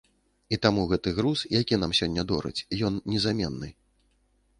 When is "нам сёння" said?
1.81-2.23